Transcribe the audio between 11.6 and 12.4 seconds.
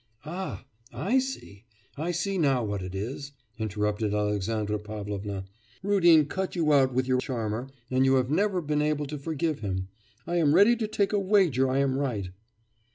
I am right!